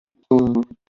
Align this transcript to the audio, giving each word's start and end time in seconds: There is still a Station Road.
There 0.01 0.01
is 0.01 0.25
still 0.27 0.41
a 0.41 0.41
Station 0.41 0.53
Road. 0.69 0.75